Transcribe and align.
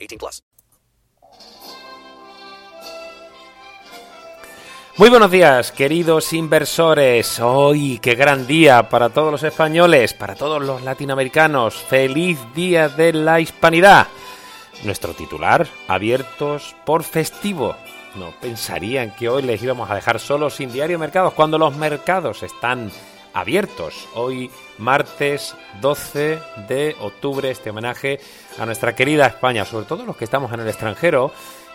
18 0.00 0.18
plus. 0.18 0.42
Muy 4.96 5.08
buenos 5.08 5.30
días, 5.30 5.72
queridos 5.72 6.32
inversores. 6.32 7.40
Hoy, 7.40 7.98
qué 8.02 8.14
gran 8.14 8.46
día 8.46 8.88
para 8.88 9.08
todos 9.08 9.32
los 9.32 9.42
españoles, 9.42 10.12
para 10.12 10.34
todos 10.34 10.60
los 10.60 10.82
latinoamericanos. 10.82 11.74
Feliz 11.74 12.38
día 12.54 12.88
de 12.88 13.12
la 13.12 13.40
hispanidad. 13.40 14.08
Nuestro 14.84 15.14
titular, 15.14 15.66
abiertos 15.88 16.76
por 16.84 17.02
festivo. 17.02 17.76
No 18.16 18.32
pensarían 18.40 19.14
que 19.14 19.28
hoy 19.28 19.42
les 19.42 19.62
íbamos 19.62 19.90
a 19.90 19.94
dejar 19.94 20.18
solos 20.18 20.56
sin 20.56 20.72
diario 20.72 20.98
mercados 20.98 21.32
cuando 21.32 21.56
los 21.56 21.76
mercados 21.76 22.42
están 22.42 22.90
abiertos. 23.32 24.08
Hoy, 24.14 24.50
martes 24.78 25.54
12 25.80 26.40
de 26.68 26.96
octubre, 27.00 27.50
este 27.50 27.70
homenaje 27.70 28.20
a 28.58 28.66
nuestra 28.66 28.94
querida 28.94 29.26
España, 29.26 29.64
sobre 29.64 29.86
todo 29.86 30.04
los 30.04 30.16
que 30.16 30.24
estamos 30.24 30.52
en 30.52 30.60
el 30.60 30.68
extranjero 30.68 31.32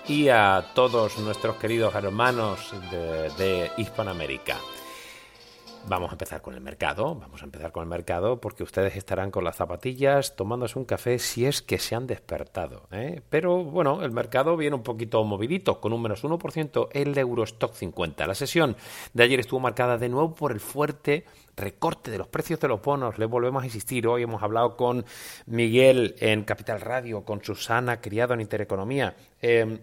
y 0.08 0.30
a 0.30 0.72
todos 0.74 1.18
nuestros 1.20 1.56
queridos 1.58 1.96
hermanos 1.96 2.74
de, 2.92 3.30
de 3.38 3.72
Hispanoamérica. 3.78 4.58
Vamos 5.88 6.10
a 6.10 6.14
empezar 6.14 6.42
con 6.42 6.56
el 6.56 6.62
mercado, 6.62 7.14
vamos 7.14 7.44
a 7.44 7.46
empezar 7.46 7.72
con 7.72 7.84
el 7.84 7.90
mercado 7.90 8.42
porque 8.42 8.64
ustedes 8.64 8.96
estarán 8.96 9.30
con 9.30 9.44
las 9.44 9.58
zapatillas 9.58 10.36
tomándose 10.36 10.80
un 10.80 10.86
café 10.86 11.20
si 11.20 11.46
es 11.46 11.62
que 11.62 11.78
se 11.78 11.94
han 11.94 12.08
despertado. 12.08 12.88
¿eh? 12.92 13.22
Pero 13.30 13.64
bueno, 13.64 14.02
el 14.02 14.10
mercado 14.10 14.58
viene 14.58 14.76
un 14.76 14.82
poquito 14.82 15.24
movidito, 15.24 15.80
con 15.80 15.94
un 15.94 16.02
menos 16.02 16.24
1% 16.24 16.88
el 16.92 17.16
Eurostock 17.16 17.76
50. 17.76 18.26
La 18.26 18.34
sesión 18.34 18.76
de 19.14 19.24
ayer 19.24 19.40
estuvo 19.40 19.60
marcada 19.60 20.00
de 20.00 20.10
nuevo 20.10 20.34
por 20.34 20.52
el 20.52 20.60
fuerte 20.60 21.26
recorte 21.56 22.12
de 22.12 22.18
los 22.18 22.28
precios 22.28 22.60
de 22.60 22.68
los 22.68 22.82
bonos. 22.82 23.18
Le 23.18 23.26
volvemos 23.26 23.64
a 23.64 23.66
insistir, 23.66 24.08
hoy 24.08 24.24
hemos 24.24 24.44
hablado 24.44 24.76
con 24.76 25.06
Miguel 25.46 26.16
en 26.20 26.44
Capital 26.44 26.82
Radio, 26.82 27.24
con 27.24 27.44
Susana 27.44 28.02
Criado 28.02 28.34
en 28.34 28.42
Intereconomía. 28.42 29.16
Eh, 29.42 29.80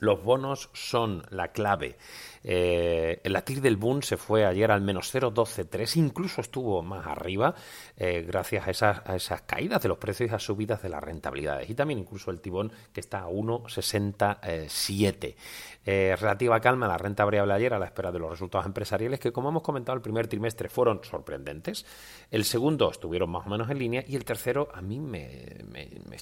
los 0.00 0.22
bonos 0.24 0.70
son 0.72 1.24
la 1.30 1.52
clave. 1.52 1.96
Eh, 2.44 3.20
el 3.22 3.32
latir 3.32 3.60
del 3.60 3.76
boom 3.76 4.02
se 4.02 4.16
fue 4.16 4.44
ayer 4.44 4.70
al 4.70 4.80
menos 4.80 5.14
0,12,3, 5.14 5.96
incluso 5.96 6.40
estuvo 6.40 6.82
más 6.82 7.06
arriba 7.06 7.54
eh, 7.96 8.24
gracias 8.26 8.66
a 8.66 9.14
esas, 9.14 9.42
caídas 9.42 9.82
de 9.82 9.88
los 9.88 9.98
precios 9.98 10.30
y 10.30 10.34
a 10.34 10.38
subidas 10.38 10.82
de 10.82 10.88
las 10.88 11.02
rentabilidades. 11.02 11.68
Y 11.70 11.74
también 11.74 12.00
incluso 12.00 12.30
el 12.30 12.40
tibón 12.40 12.72
que 12.92 13.00
está 13.00 13.20
a 13.20 13.28
1,67. 13.28 15.36
Eh, 15.84 16.16
relativa 16.18 16.60
calma 16.60 16.86
la 16.86 16.96
renta 16.96 17.24
variable 17.24 17.54
ayer 17.54 17.74
a 17.74 17.78
la 17.78 17.86
espera 17.86 18.12
de 18.12 18.18
los 18.18 18.30
resultados 18.30 18.66
empresariales 18.66 19.18
que, 19.18 19.32
como 19.32 19.48
hemos 19.48 19.62
comentado, 19.62 19.96
el 19.96 20.02
primer 20.02 20.28
trimestre 20.28 20.68
fueron 20.68 21.00
sorprendentes. 21.02 21.84
El 22.30 22.44
segundo 22.44 22.90
estuvieron 22.90 23.30
más 23.30 23.46
o 23.46 23.50
menos 23.50 23.68
en 23.70 23.78
línea 23.78 24.04
y 24.06 24.16
el 24.16 24.24
tercero 24.24 24.68
a 24.72 24.80
mí 24.80 25.00
me 25.00 25.58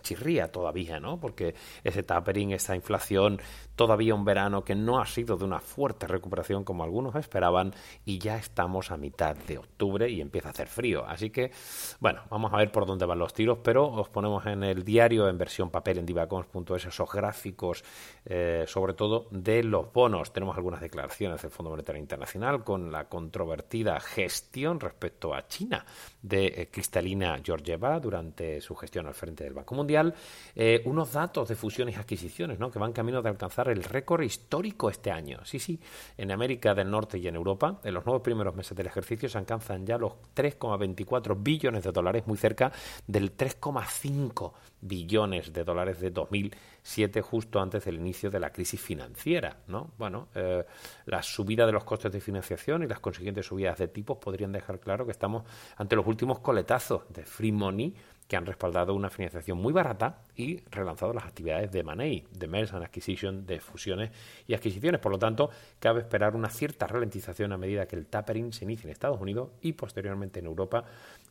chirría 0.02 0.50
todavía, 0.50 0.98
¿no? 0.98 1.20
Porque 1.20 1.54
ese 1.84 2.02
tapering, 2.02 2.52
esa 2.52 2.74
inflación, 2.74 3.40
todavía 3.76 4.14
un 4.14 4.24
verano 4.24 4.64
que 4.64 4.74
no 4.74 5.00
ha 5.00 5.06
sido 5.06 5.36
de 5.36 5.44
una 5.44 5.60
fuerte 5.60 6.06
recuperación 6.10 6.64
como 6.64 6.84
algunos 6.84 7.14
esperaban 7.14 7.72
y 8.04 8.18
ya 8.18 8.36
estamos 8.36 8.90
a 8.90 8.96
mitad 8.96 9.36
de 9.36 9.58
octubre 9.58 10.08
y 10.08 10.20
empieza 10.20 10.48
a 10.48 10.50
hacer 10.52 10.68
frío. 10.68 11.04
Así 11.06 11.30
que, 11.30 11.52
bueno, 12.00 12.22
vamos 12.30 12.52
a 12.52 12.56
ver 12.56 12.72
por 12.72 12.86
dónde 12.86 13.06
van 13.06 13.18
los 13.18 13.32
tiros, 13.32 13.58
pero 13.62 13.86
os 13.86 14.08
ponemos 14.08 14.46
en 14.46 14.64
el 14.64 14.84
diario 14.84 15.28
en 15.28 15.38
versión 15.38 15.70
papel 15.70 15.98
en 15.98 16.06
divacons.es 16.06 16.86
esos 16.86 17.10
gráficos, 17.10 17.84
eh, 18.24 18.64
sobre 18.66 18.94
todo 18.94 19.28
de 19.30 19.62
los 19.62 19.92
bonos. 19.92 20.32
Tenemos 20.32 20.56
algunas 20.56 20.80
declaraciones 20.80 21.42
del 21.42 21.50
Fondo 21.50 21.70
Monetario 21.70 22.00
Internacional 22.00 22.64
con 22.64 22.90
la 22.90 23.08
controvertida 23.08 23.98
gestión 24.00 24.80
respecto 24.80 25.34
a 25.34 25.46
China 25.46 25.84
de 26.22 26.46
eh, 26.46 26.68
Cristalina 26.70 27.40
Georgieva 27.42 27.98
durante 28.00 28.60
su 28.60 28.74
gestión 28.74 29.06
al 29.06 29.14
frente 29.14 29.44
del 29.44 29.54
Banco 29.54 29.74
Mundial. 29.74 30.14
Eh, 30.54 30.82
unos 30.84 31.12
datos 31.12 31.48
de 31.48 31.56
fusiones 31.56 31.96
y 31.96 31.98
adquisiciones 31.98 32.58
¿no? 32.58 32.70
que 32.70 32.78
van 32.78 32.92
camino 32.92 33.22
de 33.22 33.28
alcanzar 33.28 33.68
el 33.68 33.82
récord 33.82 34.22
histórico 34.22 34.90
este 34.90 35.10
año. 35.10 35.40
Sí, 35.44 35.58
sí, 35.58 35.78
en 36.16 36.30
América 36.30 36.74
del 36.74 36.90
Norte 36.90 37.18
y 37.18 37.28
en 37.28 37.36
Europa, 37.36 37.80
en 37.84 37.94
los 37.94 38.04
nueve 38.06 38.20
primeros 38.22 38.54
meses 38.54 38.76
del 38.76 38.86
ejercicio 38.86 39.28
se 39.28 39.38
alcanzan 39.38 39.86
ya 39.86 39.98
los 39.98 40.12
3,24 40.34 41.36
billones 41.42 41.84
de 41.84 41.92
dólares, 41.92 42.26
muy 42.26 42.36
cerca 42.36 42.72
del 43.06 43.36
3,5 43.36 44.52
billones 44.80 45.52
de 45.52 45.64
dólares 45.64 46.00
de 46.00 46.10
2007, 46.10 47.20
justo 47.22 47.60
antes 47.60 47.84
del 47.84 47.96
inicio 47.96 48.30
de 48.30 48.40
la 48.40 48.50
crisis 48.50 48.80
financiera. 48.80 49.58
¿no? 49.66 49.90
Bueno, 49.98 50.28
eh, 50.34 50.64
la 51.06 51.22
subida 51.22 51.66
de 51.66 51.72
los 51.72 51.84
costes 51.84 52.12
de 52.12 52.20
financiación 52.20 52.82
y 52.82 52.86
las 52.86 53.00
consiguientes 53.00 53.46
subidas 53.46 53.78
de 53.78 53.88
tipos 53.88 54.18
podrían 54.18 54.52
dejar 54.52 54.80
claro 54.80 55.04
que 55.04 55.12
estamos 55.12 55.44
ante 55.76 55.96
los 55.96 56.06
últimos 56.06 56.40
coletazos 56.40 57.02
de 57.10 57.24
free 57.24 57.52
money 57.52 57.94
que 58.30 58.36
han 58.36 58.46
respaldado 58.46 58.94
una 58.94 59.10
financiación 59.10 59.58
muy 59.58 59.72
barata 59.72 60.22
y 60.36 60.60
relanzado 60.70 61.12
las 61.12 61.24
actividades 61.24 61.72
de 61.72 61.82
Money, 61.82 62.28
de 62.30 62.46
Merge 62.46 62.76
and 62.76 62.84
Acquisition, 62.84 63.44
de 63.44 63.58
fusiones 63.58 64.12
y 64.46 64.54
adquisiciones. 64.54 65.00
Por 65.00 65.10
lo 65.10 65.18
tanto, 65.18 65.50
cabe 65.80 66.02
esperar 66.02 66.36
una 66.36 66.48
cierta 66.48 66.86
ralentización 66.86 67.50
a 67.50 67.56
medida 67.56 67.88
que 67.88 67.96
el 67.96 68.06
tapering 68.06 68.52
se 68.52 68.66
inicie 68.66 68.86
en 68.86 68.92
Estados 68.92 69.20
Unidos 69.20 69.50
y 69.62 69.72
posteriormente 69.72 70.38
en 70.38 70.46
Europa 70.46 70.84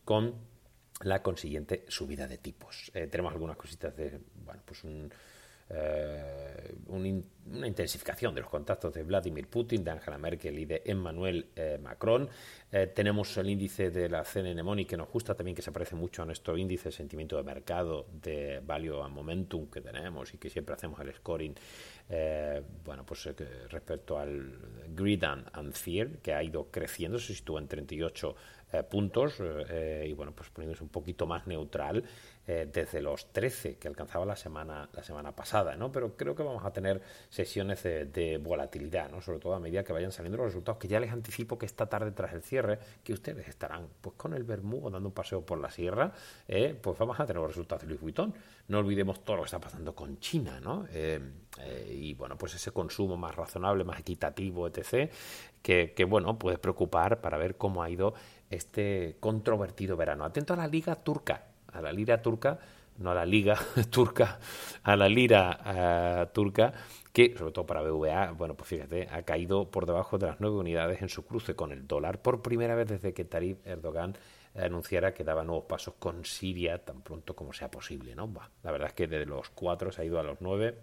con 0.03 0.35
la 0.99 1.23
consiguiente 1.23 1.85
subida 1.87 2.27
de 2.27 2.37
tipos. 2.37 2.91
Eh, 2.93 3.07
tenemos 3.07 3.31
algunas 3.31 3.55
cositas 3.55 3.95
de, 3.95 4.19
bueno, 4.43 4.61
pues 4.65 4.83
un, 4.83 5.09
eh, 5.69 6.75
una 6.87 7.67
intensificación 7.67 8.33
de 8.33 8.41
los 8.41 8.49
contactos 8.49 8.93
de 8.93 9.03
Vladimir 9.03 9.47
Putin, 9.47 9.83
de 9.83 9.91
Angela 9.91 10.17
Merkel 10.17 10.57
y 10.57 10.65
de 10.65 10.81
Emmanuel 10.85 11.47
eh, 11.55 11.79
Macron. 11.81 12.27
Eh, 12.71 12.87
tenemos 12.87 13.35
el 13.37 13.49
índice 13.49 13.89
de 13.89 14.09
la 14.09 14.23
CNN 14.23 14.61
Money 14.63 14.85
que 14.85 14.97
nos 14.97 15.09
gusta 15.09 15.35
también, 15.35 15.55
que 15.55 15.61
se 15.61 15.71
parece 15.71 15.95
mucho 15.95 16.23
a 16.23 16.25
nuestro 16.25 16.57
índice 16.57 16.89
de 16.89 16.91
sentimiento 16.91 17.37
de 17.37 17.43
mercado 17.43 18.07
de 18.11 18.61
Value 18.63 19.03
and 19.03 19.13
Momentum 19.13 19.67
que 19.67 19.81
tenemos 19.81 20.33
y 20.33 20.37
que 20.37 20.49
siempre 20.49 20.75
hacemos 20.75 20.99
el 21.01 21.13
scoring. 21.13 21.55
Bueno, 22.83 23.05
pues 23.05 23.29
respecto 23.69 24.17
al 24.17 24.57
Greed 24.95 25.23
and, 25.23 25.47
and, 25.53 25.73
Fear, 25.73 26.17
que 26.23 26.33
ha 26.33 26.43
ido 26.43 26.71
creciendo, 26.71 27.19
se 27.19 27.35
sitúa 27.35 27.61
en 27.61 27.67
38 27.67 28.35
eh, 28.71 28.83
puntos 28.83 29.37
eh, 29.39 30.05
y 30.07 30.13
bueno, 30.13 30.31
pues 30.31 30.51
poniéndose 30.51 30.83
un 30.83 30.89
poquito 30.89 31.25
más 31.25 31.47
neutral 31.47 32.03
eh, 32.45 32.69
desde 32.71 33.01
los 33.01 33.33
13 33.33 33.77
que 33.77 33.87
alcanzaba 33.87 34.27
la 34.27 34.35
semana, 34.35 34.87
la 34.93 35.01
semana 35.01 35.35
pasada, 35.35 35.75
¿no? 35.75 35.91
Pero 35.91 36.15
creo 36.15 36.35
que 36.35 36.43
vamos 36.43 36.63
a 36.63 36.71
tener 36.71 37.01
sesiones 37.29 37.81
de, 37.81 38.39
volatilidad, 38.39 39.09
¿no? 39.09 39.21
Sobre 39.21 39.39
todo 39.39 39.55
a 39.55 39.59
medida 39.59 39.83
que 39.83 39.91
vayan 39.91 40.11
saliendo 40.11 40.37
los 40.37 40.47
resultados, 40.47 40.77
que 40.77 40.87
ya 40.87 40.99
les 40.99 41.11
anticipo 41.11 41.57
que 41.57 41.65
esta 41.65 41.87
tarde 41.87 42.11
tras 42.11 42.31
el 42.33 42.43
cierre, 42.43 42.77
que 43.03 43.11
ustedes 43.11 43.47
estarán 43.47 43.87
pues 44.01 44.15
con 44.15 44.35
el 44.35 44.43
Bermudo 44.43 44.91
dando 44.91 45.09
un 45.09 45.15
paseo 45.15 45.43
por 45.43 45.59
la 45.59 45.71
sierra, 45.71 46.11
pues 46.47 46.97
vamos 46.99 47.19
a 47.19 47.25
tener 47.25 47.41
los 47.41 47.49
resultados 47.49 47.81
de 47.81 47.87
Luis 47.87 48.01
Vuitton. 48.01 48.35
No 48.67 48.77
olvidemos 48.77 49.23
todo 49.23 49.37
lo 49.37 49.41
que 49.43 49.47
está 49.47 49.59
pasando 49.59 49.95
con 49.95 50.19
China, 50.19 50.59
¿no? 50.59 50.85
Y 51.91 52.13
bueno, 52.13 52.37
pues 52.37 52.53
ese 52.53 52.71
consumo 52.71 53.17
más 53.17 53.35
razonable, 53.35 53.83
más 53.83 53.99
equitativo, 53.99 54.67
etc., 54.67 55.11
que, 55.61 55.93
que 55.93 56.05
bueno, 56.05 56.39
puede 56.39 56.57
preocupar 56.57 57.19
para 57.19 57.37
ver 57.37 57.57
cómo 57.57 57.83
ha 57.83 57.89
ido 57.89 58.13
este 58.49 59.17
controvertido 59.19 59.95
verano. 59.97 60.25
Atento 60.25 60.53
a 60.53 60.57
la 60.57 60.67
liga 60.67 60.95
turca, 60.95 61.45
a 61.71 61.81
la 61.81 61.91
lira 61.91 62.21
turca, 62.21 62.59
no 62.97 63.11
a 63.11 63.15
la 63.15 63.25
liga 63.25 63.57
turca, 63.89 64.39
a 64.83 64.95
la 64.95 65.09
lira 65.09 66.25
uh, 66.27 66.33
turca, 66.33 66.73
que 67.13 67.35
sobre 67.37 67.51
todo 67.51 67.65
para 67.65 67.81
BVA, 67.81 68.31
bueno, 68.31 68.55
pues 68.55 68.69
fíjate, 68.69 69.07
ha 69.11 69.23
caído 69.23 69.69
por 69.69 69.85
debajo 69.85 70.17
de 70.17 70.27
las 70.27 70.39
nueve 70.39 70.57
unidades 70.57 71.01
en 71.01 71.09
su 71.09 71.25
cruce 71.25 71.55
con 71.55 71.71
el 71.71 71.87
dólar 71.87 72.21
por 72.21 72.41
primera 72.41 72.75
vez 72.75 72.87
desde 72.87 73.13
que 73.13 73.25
Tarif 73.25 73.65
Erdogan 73.65 74.15
anunciara 74.55 75.13
que 75.13 75.23
daba 75.23 75.43
nuevos 75.43 75.65
pasos 75.65 75.95
con 75.99 76.25
Siria 76.25 76.83
tan 76.83 77.01
pronto 77.01 77.35
como 77.35 77.53
sea 77.53 77.69
posible. 77.71 78.15
¿no? 78.15 78.31
la 78.63 78.71
verdad 78.71 78.89
es 78.89 78.93
que 78.93 79.07
de 79.07 79.25
los 79.25 79.49
cuatro 79.49 79.91
se 79.91 80.01
ha 80.01 80.05
ido 80.05 80.19
a 80.19 80.23
los 80.23 80.37
nueve 80.41 80.77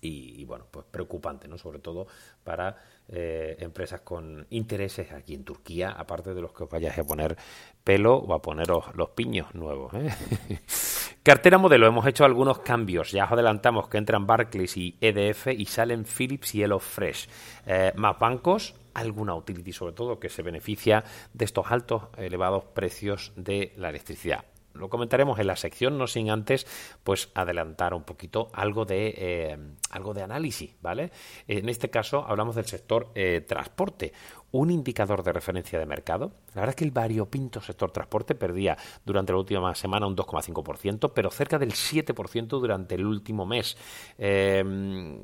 y, 0.00 0.44
bueno, 0.44 0.66
pues 0.70 0.84
preocupante, 0.90 1.48
¿no? 1.48 1.56
Sobre 1.56 1.78
todo 1.78 2.06
para 2.42 2.76
eh, 3.08 3.56
empresas 3.60 4.00
con 4.00 4.46
intereses 4.50 5.12
aquí 5.12 5.34
en 5.34 5.44
Turquía, 5.44 5.90
aparte 5.90 6.32
de 6.32 6.40
los 6.40 6.52
que 6.52 6.64
os 6.64 6.70
vayáis 6.70 6.98
a 6.98 7.04
poner 7.04 7.36
pelo 7.82 8.16
o 8.16 8.32
a 8.32 8.40
poneros 8.40 8.94
los 8.94 9.10
piños 9.10 9.54
nuevos. 9.54 9.92
¿eh? 9.94 10.10
Cartera 11.22 11.58
modelo, 11.58 11.86
hemos 11.86 12.06
hecho 12.06 12.24
algunos 12.24 12.60
cambios. 12.60 13.12
Ya 13.12 13.24
os 13.24 13.32
adelantamos 13.32 13.88
que 13.88 13.98
entran 13.98 14.26
Barclays 14.26 14.76
y 14.76 14.96
EDF 15.00 15.48
y 15.48 15.66
salen 15.66 16.04
Philips 16.04 16.54
y 16.54 16.62
HelloFresh. 16.62 17.28
Eh, 17.66 17.92
más 17.96 18.18
bancos, 18.18 18.74
alguna 18.94 19.34
utility 19.34 19.72
sobre 19.72 19.92
todo 19.92 20.18
que 20.18 20.28
se 20.28 20.42
beneficia 20.42 21.04
de 21.32 21.44
estos 21.44 21.70
altos, 21.70 22.04
elevados 22.16 22.64
precios 22.64 23.32
de 23.36 23.74
la 23.76 23.90
electricidad 23.90 24.44
lo 24.74 24.88
comentaremos 24.88 25.38
en 25.38 25.46
la 25.46 25.56
sección, 25.56 25.98
no 25.98 26.06
sin 26.06 26.30
antes 26.30 26.66
pues 27.02 27.30
adelantar 27.34 27.94
un 27.94 28.02
poquito 28.02 28.48
algo 28.52 28.84
de 28.84 29.14
eh, 29.16 29.58
algo 29.90 30.14
de 30.14 30.22
análisis, 30.22 30.74
¿vale? 30.82 31.10
En 31.46 31.68
este 31.68 31.90
caso 31.90 32.24
hablamos 32.26 32.56
del 32.56 32.66
sector 32.66 33.10
eh, 33.14 33.40
transporte, 33.46 34.12
un 34.50 34.70
indicador 34.70 35.22
de 35.22 35.32
referencia 35.32 35.78
de 35.78 35.86
mercado. 35.86 36.32
La 36.54 36.60
verdad 36.60 36.70
es 36.70 36.76
que 36.76 36.84
el 36.84 36.90
variopinto 36.90 37.60
sector 37.60 37.90
transporte 37.90 38.34
perdía 38.34 38.76
durante 39.04 39.32
la 39.32 39.38
última 39.38 39.74
semana 39.74 40.06
un 40.06 40.16
2,5%, 40.16 41.12
pero 41.14 41.30
cerca 41.30 41.58
del 41.58 41.72
7% 41.72 42.46
durante 42.46 42.94
el 42.94 43.06
último 43.06 43.46
mes. 43.46 43.76
Em, 44.16 45.18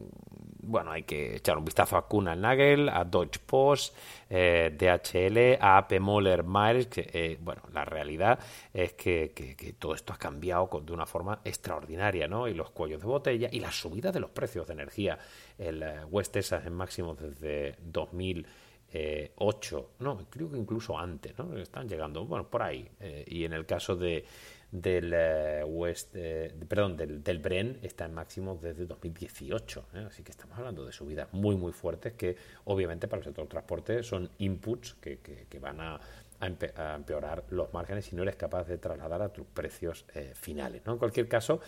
bueno, 0.63 0.93
hay 0.93 1.03
que 1.03 1.37
echar 1.37 1.59
un 1.59 1.65
vistazo 1.65 1.97
a 1.97 2.07
Kuhn 2.07 2.25
Nagel, 2.25 2.89
a 2.89 3.05
Deutsche 3.05 3.41
Post, 3.45 3.97
eh, 4.29 4.75
DHL, 4.77 5.59
a 5.61 5.79
AP 5.79 6.01
Moller 6.01 6.45
Myers. 6.45 6.87
Que, 6.87 7.09
eh, 7.13 7.39
bueno, 7.41 7.63
la 7.73 7.85
realidad 7.85 8.39
es 8.73 8.93
que, 8.95 9.75
todo 9.79 9.95
esto 9.95 10.13
ha 10.13 10.19
cambiado 10.19 10.69
de 10.85 10.93
una 10.93 11.07
forma 11.07 11.41
extraordinaria, 11.45 12.29
¿no? 12.29 12.49
Y 12.49 12.55
los 12.55 12.71
cuellos 12.71 13.01
de 13.01 13.07
botella 13.07 13.49
y 13.51 13.61
la 13.61 13.73
subida 13.73 14.13
de 14.13 14.21
los 14.21 14.31
precios 14.31 14.67
de 14.67 14.73
energía. 14.73 15.19
El 15.59 15.85
West 16.11 16.33
Texas 16.33 16.67
en 16.67 16.75
máximo 16.75 17.15
desde 17.15 17.77
2000 17.83 18.47
eh, 18.93 19.33
8, 19.37 19.91
no, 20.01 20.27
creo 20.29 20.51
que 20.51 20.59
incluso 20.59 20.99
antes, 20.99 21.39
¿no? 21.39 21.57
Están 21.57 21.89
llegando, 21.89 22.25
bueno, 22.27 22.49
por 22.51 22.63
ahí. 22.63 22.89
Eh, 22.99 23.25
y 23.29 23.45
en 23.45 23.53
el 23.53 23.65
caso 23.65 23.95
de 23.95 24.25
del 24.73 25.13
eh, 25.15 25.65
West, 25.65 26.15
eh, 26.15 26.55
perdón, 26.69 26.97
del, 26.97 27.23
del, 27.23 27.39
Bren 27.39 27.79
está 27.83 28.05
en 28.05 28.15
máximo 28.15 28.59
desde 28.61 28.87
2018, 28.87 29.87
así 30.07 30.23
que 30.23 30.31
estamos 30.31 30.57
hablando 30.59 30.85
de 30.85 30.93
subidas 30.93 31.33
muy 31.33 31.57
muy 31.57 31.73
fuertes 31.73 32.13
que 32.13 32.37
obviamente 32.65 33.09
para 33.09 33.19
el 33.19 33.25
sector 33.25 33.49
transporte 33.49 34.03
son 34.03 34.31
inputs 34.39 34.95
que, 34.95 35.19
que, 35.19 35.59
van 35.59 35.81
a, 35.81 36.01
empeorar 36.41 37.45
los 37.51 37.73
márgenes 37.75 38.07
si 38.07 38.17
no 38.17 38.23
eres 38.23 38.37
capaz 38.37 38.65
de 38.65 38.79
trasladar 38.79 39.21
a 39.21 39.29
tus 39.29 39.45
precios 39.47 40.07
finales. 40.33 40.81
¿no? 40.87 40.95
En 40.95 40.99
cualquier 40.99 41.29
caso, 41.29 41.61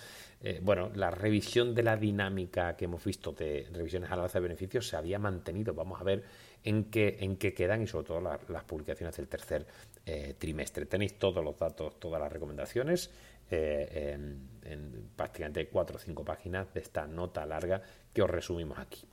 bueno, 0.63 0.91
la 0.95 1.11
revisión 1.11 1.75
de 1.75 1.83
la 1.83 1.99
dinámica 1.99 2.75
que 2.75 2.87
hemos 2.87 3.05
visto 3.05 3.33
de 3.33 3.69
revisiones 3.71 4.11
al 4.11 4.21
alza 4.21 4.39
de 4.39 4.45
beneficios 4.45 4.89
se 4.89 4.97
había 4.97 5.19
mantenido. 5.19 5.75
Vamos 5.75 6.01
a 6.01 6.05
ver 6.05 6.25
en 6.65 6.85
qué, 6.85 7.19
en 7.21 7.37
qué 7.37 7.53
quedan 7.53 7.83
y 7.83 7.87
sobre 7.87 8.07
todo 8.07 8.21
las 8.49 8.65
publicaciones 8.65 9.15
del 9.15 9.29
tercer 9.29 9.67
eh, 10.05 10.35
trimestre. 10.37 10.87
Tenéis 10.87 11.17
todos 11.17 11.45
los 11.45 11.57
datos, 11.57 12.01
todas 12.01 12.21
las 12.21 12.33
recomendaciones 12.33 13.09
eh, 13.49 14.19
en, 14.65 15.11
prácticamente 15.15 15.69
cuatro 15.69 15.95
o 15.95 16.01
cinco 16.01 16.25
páginas 16.25 16.75
de 16.75 16.81
esta 16.81 17.07
nota 17.07 17.47
larga 17.47 17.81
que 18.13 18.21
os 18.21 18.29
resumimos 18.29 18.81
aquí. 18.81 19.07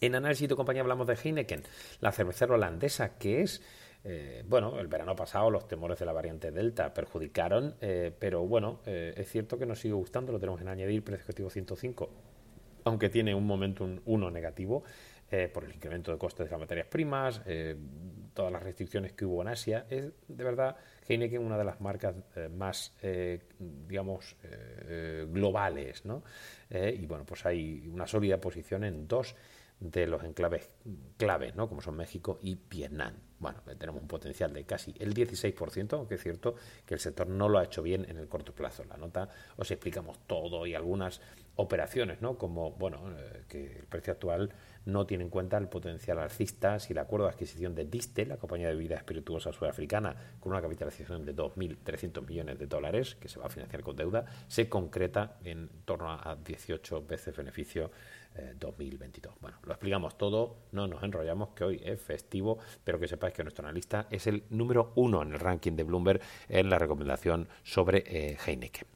En 0.00 0.14
análisis 0.14 0.48
de 0.48 0.54
compañía 0.54 0.82
hablamos 0.82 1.08
de 1.08 1.14
Heineken, 1.14 1.64
la 2.00 2.12
cervecera 2.12 2.54
holandesa 2.54 3.18
que 3.18 3.42
es 3.42 3.60
eh, 4.04 4.44
bueno, 4.46 4.78
el 4.78 4.86
verano 4.86 5.16
pasado 5.16 5.50
los 5.50 5.66
temores 5.66 5.98
de 5.98 6.06
la 6.06 6.12
variante 6.12 6.52
Delta 6.52 6.94
perjudicaron, 6.94 7.74
pero 7.80 8.46
bueno, 8.46 8.82
es 8.86 9.28
cierto 9.28 9.58
que 9.58 9.66
nos 9.66 9.80
sigue 9.80 9.94
gustando, 9.94 10.30
lo 10.30 10.38
tenemos 10.38 10.60
en 10.60 10.68
añadir, 10.68 11.02
precio 11.02 11.24
objetivo 11.24 11.50
105, 11.50 12.10
aunque 12.84 13.08
tiene 13.08 13.34
un 13.34 13.44
momento 13.44 13.88
1 14.04 14.30
negativo, 14.30 14.84
por 15.52 15.64
el 15.64 15.74
incremento 15.74 16.12
de 16.12 16.18
costes 16.18 16.46
de 16.46 16.52
las 16.52 16.60
materias 16.60 16.86
primas, 16.86 17.42
todas 18.36 18.52
las 18.52 18.62
restricciones 18.62 19.14
que 19.14 19.24
hubo 19.24 19.42
en 19.42 19.48
Asia. 19.48 19.86
Es 19.90 20.12
de 20.28 20.44
verdad 20.44 20.76
Heineken 21.08 21.44
una 21.44 21.58
de 21.58 21.64
las 21.64 21.80
marcas 21.80 22.14
eh, 22.36 22.48
más, 22.48 22.94
digamos, 23.58 24.36
globales, 25.28 26.04
¿no? 26.04 26.22
y 26.70 27.06
bueno, 27.06 27.24
pues 27.24 27.44
hay 27.46 27.88
una 27.88 28.06
sólida 28.06 28.40
posición 28.40 28.84
en 28.84 29.08
dos 29.08 29.34
de 29.80 30.06
los 30.06 30.24
enclaves 30.24 30.70
claves, 31.16 31.54
¿no? 31.54 31.68
como 31.68 31.82
son 31.82 31.96
México 31.96 32.38
y 32.42 32.54
Vietnam. 32.54 33.14
Bueno, 33.38 33.60
tenemos 33.78 34.00
un 34.00 34.08
potencial 34.08 34.52
de 34.54 34.64
casi 34.64 34.94
el 34.98 35.12
16%, 35.14 35.92
aunque 35.92 36.14
es 36.14 36.22
cierto 36.22 36.54
que 36.86 36.94
el 36.94 37.00
sector 37.00 37.26
no 37.26 37.50
lo 37.50 37.58
ha 37.58 37.64
hecho 37.64 37.82
bien 37.82 38.06
en 38.08 38.16
el 38.16 38.28
corto 38.28 38.54
plazo. 38.54 38.84
la 38.84 38.96
nota 38.96 39.28
os 39.56 39.70
explicamos 39.70 40.18
todo 40.26 40.66
y 40.66 40.74
algunas 40.74 41.20
operaciones, 41.56 42.22
¿no? 42.22 42.38
como 42.38 42.72
bueno, 42.72 43.02
que 43.48 43.78
el 43.78 43.86
precio 43.86 44.14
actual 44.14 44.54
no 44.86 45.04
tiene 45.04 45.24
en 45.24 45.30
cuenta 45.30 45.58
el 45.58 45.68
potencial 45.68 46.18
alcista 46.18 46.78
si 46.78 46.92
el 46.92 46.98
acuerdo 46.98 47.26
de 47.26 47.32
adquisición 47.32 47.74
de 47.74 47.84
Distel, 47.84 48.28
la 48.28 48.36
compañía 48.36 48.68
de 48.68 48.74
bebida 48.74 48.96
espirituosa 48.96 49.52
sudafricana, 49.52 50.16
con 50.40 50.52
una 50.52 50.62
capitalización 50.62 51.24
de 51.24 51.34
2.300 51.34 52.26
millones 52.26 52.58
de 52.58 52.66
dólares, 52.66 53.16
que 53.16 53.28
se 53.28 53.38
va 53.38 53.46
a 53.46 53.50
financiar 53.50 53.82
con 53.82 53.96
deuda, 53.96 54.24
se 54.48 54.68
concreta 54.68 55.38
en 55.44 55.68
torno 55.84 56.10
a 56.10 56.36
18 56.42 57.04
veces 57.06 57.36
beneficio 57.36 57.90
2022. 58.58 59.34
Eh, 59.34 59.38
bueno, 59.40 59.58
lo 59.62 59.72
explicamos 59.72 60.16
todo, 60.18 60.56
no 60.72 60.86
nos 60.86 61.02
enrollamos, 61.02 61.50
que 61.50 61.64
hoy 61.64 61.80
es 61.84 62.00
festivo, 62.00 62.58
pero 62.84 62.98
que 62.98 63.08
sepáis 63.08 63.34
que 63.34 63.42
nuestro 63.42 63.64
analista 63.64 64.06
es 64.10 64.26
el 64.26 64.44
número 64.50 64.92
uno 64.96 65.22
en 65.22 65.32
el 65.32 65.40
ranking 65.40 65.72
de 65.72 65.84
Bloomberg 65.84 66.20
en 66.48 66.70
la 66.70 66.78
recomendación 66.78 67.48
sobre 67.62 68.04
eh, 68.06 68.36
Heineken. 68.44 68.95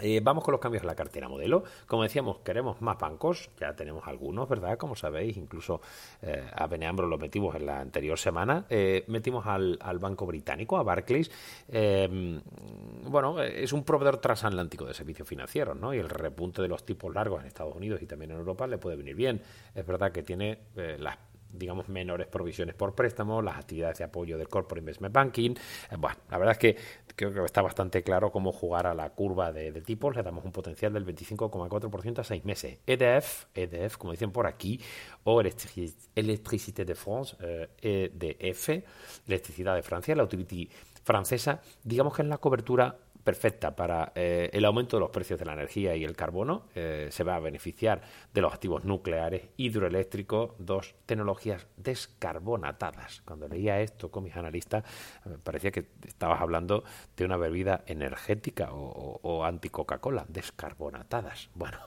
Eh, 0.00 0.20
vamos 0.22 0.44
con 0.44 0.52
los 0.52 0.60
cambios 0.60 0.82
en 0.82 0.88
la 0.88 0.94
cartera 0.94 1.28
modelo. 1.28 1.64
Como 1.86 2.02
decíamos, 2.02 2.38
queremos 2.40 2.80
más 2.82 2.98
bancos, 2.98 3.50
ya 3.58 3.74
tenemos 3.74 4.06
algunos, 4.06 4.48
¿verdad? 4.48 4.76
Como 4.76 4.94
sabéis, 4.94 5.36
incluso 5.36 5.80
eh, 6.22 6.44
a 6.54 6.66
Beneambro 6.66 7.06
lo 7.06 7.18
metimos 7.18 7.54
en 7.54 7.66
la 7.66 7.80
anterior 7.80 8.18
semana. 8.18 8.66
Eh, 8.68 9.04
metimos 9.08 9.46
al, 9.46 9.78
banco 9.98 10.26
británico, 10.26 10.76
a 10.76 10.82
Barclays. 10.82 11.30
bueno, 11.68 13.42
es 13.42 13.72
un 13.72 13.84
proveedor 13.84 14.18
transatlántico 14.18 14.84
de 14.84 14.94
servicios 14.94 15.26
financieros, 15.26 15.76
¿no? 15.76 15.94
Y 15.94 15.98
el 15.98 16.08
repunte 16.08 16.60
de 16.60 16.68
los 16.68 16.84
tipos 16.84 17.14
largos 17.14 17.40
en 17.40 17.46
Estados 17.46 17.74
Unidos 17.74 18.02
y 18.02 18.06
también 18.06 18.32
en 18.32 18.38
Europa 18.38 18.66
le 18.66 18.78
puede 18.78 18.96
venir 18.96 19.16
bien. 19.16 19.40
Es 19.74 19.86
verdad 19.86 20.12
que 20.12 20.22
tiene 20.22 20.58
las 20.98 21.16
digamos, 21.52 21.88
menores 21.88 22.26
provisiones 22.26 22.74
por 22.74 22.94
préstamo, 22.94 23.42
las 23.42 23.56
actividades 23.58 23.98
de 23.98 24.04
apoyo 24.04 24.38
del 24.38 24.48
Corporate 24.48 24.80
Investment 24.80 25.14
Banking. 25.14 25.50
Eh, 25.50 25.96
bueno, 25.98 26.16
la 26.30 26.38
verdad 26.38 26.52
es 26.52 26.58
que 26.58 26.76
creo 27.14 27.32
que 27.32 27.44
está 27.44 27.62
bastante 27.62 28.02
claro 28.02 28.30
cómo 28.30 28.52
jugar 28.52 28.86
a 28.86 28.94
la 28.94 29.10
curva 29.10 29.52
de, 29.52 29.72
tipos. 29.82 30.16
Le 30.16 30.22
damos 30.22 30.44
un 30.44 30.52
potencial 30.52 30.92
del 30.92 31.06
25,4% 31.06 32.18
a 32.18 32.24
seis 32.24 32.44
meses. 32.44 32.78
EDF, 32.86 33.46
EDF, 33.54 33.96
como 33.96 34.12
dicen 34.12 34.32
por 34.32 34.46
aquí, 34.46 34.80
o 35.24 35.40
Electricité 35.40 36.84
de 36.84 36.94
France, 36.94 37.36
EDF, 37.80 38.68
eh, 38.68 38.74
e 38.74 38.84
Electricidad 39.26 39.74
de 39.74 39.82
Francia, 39.82 40.14
la 40.14 40.24
utility 40.24 40.68
francesa, 41.06 41.60
digamos 41.84 42.14
que 42.14 42.22
es 42.22 42.28
la 42.28 42.38
cobertura 42.38 42.98
perfecta 43.26 43.74
para 43.74 44.12
eh, 44.14 44.50
el 44.52 44.64
aumento 44.64 44.96
de 44.96 45.00
los 45.00 45.10
precios 45.10 45.36
de 45.36 45.44
la 45.44 45.54
energía 45.54 45.96
y 45.96 46.04
el 46.04 46.14
carbono. 46.14 46.68
Eh, 46.76 47.08
se 47.10 47.24
va 47.24 47.34
a 47.34 47.40
beneficiar 47.40 48.00
de 48.32 48.40
los 48.40 48.52
activos 48.52 48.84
nucleares, 48.84 49.48
hidroeléctricos, 49.56 50.52
dos 50.60 50.94
tecnologías 51.06 51.66
descarbonatadas. 51.76 53.22
Cuando 53.24 53.48
leía 53.48 53.80
esto 53.80 54.12
con 54.12 54.22
mis 54.22 54.36
analistas, 54.36 54.84
me 55.24 55.38
parecía 55.38 55.72
que 55.72 55.88
estabas 56.06 56.40
hablando 56.40 56.84
de 57.16 57.24
una 57.24 57.36
bebida 57.36 57.82
energética 57.88 58.68
o, 58.72 59.44
anti-Coca-Cola, 59.44 60.24
descarbonatadas. 60.28 61.50
Bueno. 61.56 61.78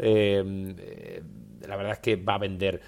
Eh, 0.00 1.20
la 1.66 1.74
verdad 1.74 1.94
es 1.94 1.98
que 1.98 2.14
va 2.14 2.34
a 2.34 2.38
vender 2.38 2.80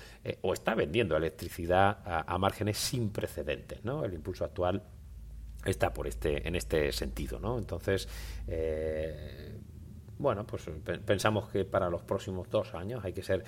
o 0.43 0.53
está 0.53 0.77
vendiendo 0.77 1.17
electricidad 1.17 1.99
a, 2.05 2.33
a, 2.33 2.39
márgenes 2.39 2.79
sin 2.79 3.11
precedentes. 3.11 3.85
¿no? 3.85 4.05
El 4.05 4.15
impulso 4.15 4.45
actual 4.45 4.85
está 5.65 5.93
por 5.93 6.07
este 6.07 6.47
en 6.47 6.57
este 6.57 6.93
sentido 6.93 7.39
no 7.39 7.59
entonces 7.59 8.09
eh, 8.49 9.59
bueno 10.19 10.47
pues 10.47 10.69
pensamos 11.05 11.49
que 11.49 11.65
para 11.65 11.91
los 11.91 12.03
próximos 12.03 12.49
dos 12.51 12.75
años 12.75 13.05
hay 13.05 13.13
que 13.13 13.23
ser 13.23 13.45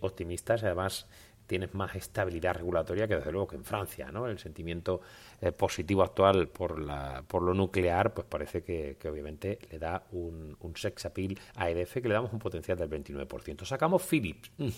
optimistas 0.00 0.62
además 0.62 1.06
tienes 1.46 1.74
más 1.74 1.94
estabilidad 1.96 2.54
regulatoria 2.54 3.06
que 3.06 3.16
desde 3.16 3.32
luego 3.32 3.48
que 3.48 3.56
en 3.56 3.64
Francia, 3.64 4.10
¿no? 4.10 4.26
El 4.26 4.38
sentimiento 4.38 5.00
eh, 5.42 5.50
positivo 5.50 6.04
actual 6.04 6.46
por 6.46 6.80
la 6.80 7.24
por 7.26 7.42
lo 7.42 7.52
nuclear, 7.52 8.14
pues 8.14 8.28
parece 8.28 8.62
que, 8.62 8.96
obviamente 9.10 9.58
le 9.72 9.78
da 9.80 10.06
un, 10.12 10.56
sex 10.76 11.06
appeal 11.06 11.36
a 11.56 11.68
EDF 11.68 11.94
que 11.94 12.06
le 12.08 12.14
damos 12.14 12.32
un 12.32 12.38
potencial 12.38 12.78
del 12.78 12.88
29%. 12.88 13.64
Sacamos 13.64 14.02
Philips. 14.04 14.52
Mm. 14.58 14.68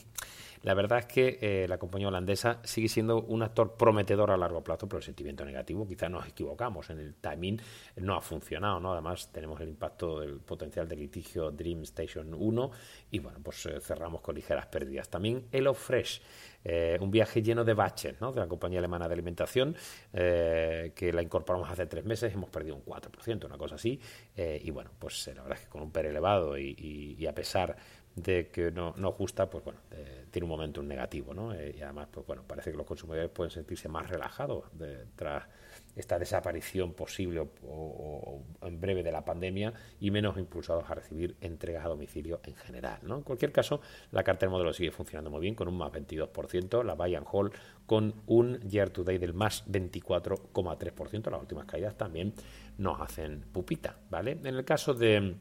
La 0.63 0.73
verdad 0.73 1.01
es 1.01 1.07
que 1.07 1.39
eh, 1.43 1.69
la 1.69 1.77
compañía 1.77 2.09
holandesa 2.09 2.61
sigue 2.65 2.89
siendo 2.89 3.21
un 3.21 3.43
actor 3.43 3.77
prometedor 3.77 4.31
a 4.31 4.39
largo 4.39 4.65
plazo, 4.65 4.89
pero 4.89 4.97
el 4.97 5.05
sentimiento 5.05 5.45
negativo, 5.45 5.87
quizás 5.87 6.11
nos 6.11 6.27
equivocamos 6.27 6.89
en 6.89 6.99
el 6.99 7.15
timing, 7.17 7.61
no 7.97 8.15
ha 8.15 8.23
funcionado, 8.23 8.81
¿no? 8.81 8.95
Además 8.95 9.31
tenemos 9.31 9.61
el 9.61 9.69
impacto 9.69 10.21
del 10.21 10.41
potencial 10.41 10.89
del 10.89 11.01
litigio 11.01 11.51
Dream 11.51 11.83
Station 11.83 12.33
1 12.33 12.71
y 13.11 13.19
bueno, 13.19 13.39
pues 13.43 13.67
eh, 13.67 13.79
cerramos 13.83 14.23
con 14.23 14.35
ligeras 14.35 14.65
pérdidas. 14.69 15.11
También 15.11 15.45
HelloFresh 15.53 16.23
Eh, 16.65 16.97
un 17.01 17.11
viaje 17.11 17.43
lleno 17.43 17.63
de 17.63 17.75
baches 17.75 18.19
de 18.19 18.41
la 18.41 18.49
compañía 18.49 18.79
alemana 18.79 19.07
de 19.07 19.13
alimentación, 19.13 19.77
eh, 20.15 20.54
que 20.95 21.13
la 21.13 21.23
incorporamos 21.23 21.71
hace 21.71 21.87
tres 21.87 22.05
meses, 22.05 22.33
hemos 22.33 22.51
perdido 22.51 22.77
un 22.77 22.85
4%, 22.85 23.47
una 23.47 23.59
cosa 23.59 23.77
así. 23.77 24.01
Eh, 24.37 24.61
y 24.63 24.71
bueno, 24.71 24.91
pues 24.99 25.27
la 25.29 25.43
verdad 25.43 25.59
es 25.59 25.65
que 25.65 25.71
con 25.71 25.83
un 25.83 25.91
PER 25.91 26.07
elevado 26.07 26.59
y, 26.59 27.27
a 27.27 27.35
pesar 27.35 27.77
de 28.15 28.49
que 28.51 28.71
no, 28.71 28.95
no 28.97 29.13
justa, 29.13 29.51
pues 29.51 29.65
bueno, 29.65 29.81
eh, 29.91 30.27
tiene 30.31 30.45
un 30.45 30.51
momento 30.51 30.83
negativo, 30.83 31.35
¿no? 31.35 31.53
Eh, 31.53 31.75
y 31.77 31.83
además, 31.83 32.09
pues 32.11 32.27
bueno, 32.27 32.45
parece 32.47 32.71
que 32.71 32.77
los 32.77 32.87
consumidores 32.87 33.31
pueden 33.31 33.51
sentirse 33.51 33.89
más 33.89 34.09
relajados 34.09 34.65
de, 34.73 35.07
tras 35.17 35.45
esta 35.97 36.19
desaparición 36.19 36.93
posible 36.93 37.47
o, 37.67 38.43
en 38.63 38.81
breve 38.81 39.03
de 39.03 39.13
la 39.13 39.25
pandemia 39.25 39.73
y 40.01 40.11
menos 40.11 40.37
impulsados 40.39 40.89
a 40.91 40.95
recibir 40.95 41.37
entregas 41.41 41.85
a 41.85 41.89
domicilio 41.89 42.41
en 42.45 42.55
general, 42.57 42.99
¿no? 43.03 43.17
En 43.17 43.23
cualquier 43.23 43.53
caso, 43.53 43.81
la 44.11 44.25
cartera 44.25 44.51
modelo 44.51 44.73
sigue 44.73 44.91
funcionando 44.91 45.31
muy 45.31 45.41
bien 45.41 45.55
con 45.55 45.69
un 45.69 45.77
más 45.77 45.93
22%, 45.93 46.85
la 46.85 46.95
Buy 46.95 47.15
and 47.15 47.27
Hold 47.31 47.53
con 47.87 48.15
un 48.27 48.59
year 48.61 48.91
to 48.91 49.05
date 49.05 49.19
del 49.19 49.35
más 49.35 49.67
24,3%, 49.71 51.31
las 51.31 51.41
últimas 51.41 51.67
caídas 51.67 51.97
también 51.97 52.35
nos 52.79 53.01
hacen 53.01 53.45
pupita, 53.53 53.97
¿vale? 54.11 54.33
En 54.33 54.47
el 54.47 54.65
caso 54.65 54.95
de 54.95 55.37